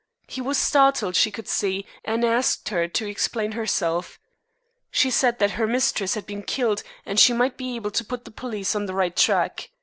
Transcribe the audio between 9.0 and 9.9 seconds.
track.